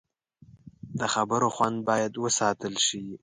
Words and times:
د 0.99 1.01
خبرو 1.13 1.47
خوند 1.55 1.77
باید 1.89 2.13
وساتل 2.23 2.73
شي 2.87 3.03